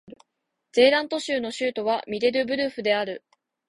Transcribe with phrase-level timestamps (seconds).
[0.71, 3.23] ゼーラント州の州都はミデルブルフである